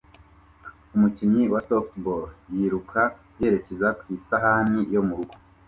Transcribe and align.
Umukinnyi 0.95 1.43
wa 1.53 1.61
softball 1.67 2.23
yiruka 2.53 3.01
yerekeza 3.39 3.87
ku 3.99 4.05
isahani 4.17 4.79
yo 4.93 5.01
murugo 5.07 5.33